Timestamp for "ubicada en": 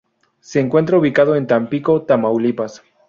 0.97-1.45